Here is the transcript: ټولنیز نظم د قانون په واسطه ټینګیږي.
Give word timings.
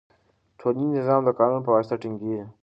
ټولنیز 0.59 0.91
نظم 0.99 1.21
د 1.25 1.29
قانون 1.39 1.61
په 1.65 1.71
واسطه 1.75 1.95
ټینګیږي. 2.01 2.45